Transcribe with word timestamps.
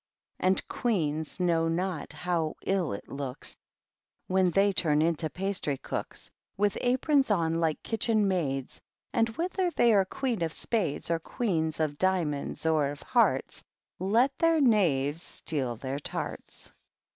And 0.39 0.67
Queens 0.67 1.39
know 1.39 1.67
not 1.67 2.11
how 2.11 2.55
ill 2.65 2.91
it 2.91 3.07
looks 3.07 3.55
When 4.25 4.49
they 4.49 4.71
turn 4.73 4.99
into 4.99 5.29
pastry 5.29 5.77
cooks. 5.77 6.31
With 6.57 6.75
aprons 6.81 7.29
on 7.29 7.59
like 7.59 7.83
kitchen 7.83 8.27
maids; 8.27 8.81
And 9.13 9.29
whether 9.37 9.69
they 9.69 9.93
are 9.93 10.05
Queens 10.05 10.41
of 10.41 10.53
Spades 10.53 11.11
Or 11.11 11.19
Queens 11.19 11.79
of 11.79 11.99
Diamonds, 11.99 12.65
or 12.65 12.87
of 12.89 13.03
Hearts, 13.03 13.63
Let 13.99 14.35
their 14.39 14.59
knaves 14.59 15.21
steal 15.21 15.75
their 15.75 15.99
tarts. 15.99 16.73